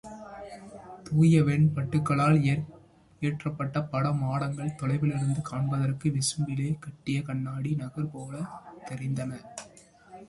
தூயவெண் 1.07 1.67
பட்டுக்களால் 1.75 2.37
இயற்றப்பட்ட 3.21 3.83
பட 3.91 4.13
மாடங்கள் 4.13 4.75
தொலைவிலிருந்து 4.81 5.41
காண்பதற்கு 5.41 6.09
விசும்பிலே 6.09 6.69
கட்டிய 6.79 7.19
கண்ணாடி 7.21 7.73
நகர் 7.75 8.11
போலத் 8.11 8.57
தெரிந்தன. 8.89 9.31